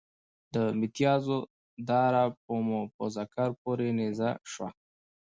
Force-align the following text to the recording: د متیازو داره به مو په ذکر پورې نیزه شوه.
د 0.53 0.55
متیازو 0.79 1.37
داره 1.89 2.23
به 2.43 2.55
مو 2.67 2.81
په 2.95 3.03
ذکر 3.15 3.49
پورې 3.61 3.87
نیزه 3.99 4.29
شوه. 4.51 4.69